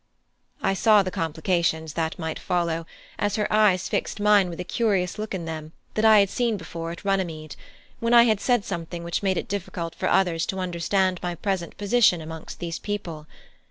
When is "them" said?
5.45-5.73